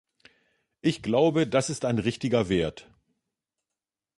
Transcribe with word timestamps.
Ich 0.81 1.03
glaube, 1.03 1.45
das 1.45 1.69
ist 1.69 1.85
ein 1.85 1.99
richtiger 1.99 2.49
Wert. 2.49 2.89